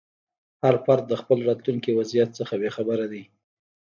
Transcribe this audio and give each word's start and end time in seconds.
هر 0.63 0.75
فرد 0.85 1.03
د 1.07 1.13
خپل 1.21 1.37
راتلونکي 1.49 1.91
وضعیت 1.99 2.29
څخه 2.39 2.53
بې 2.61 2.69
خبره 2.75 3.05
دی. 3.11 3.23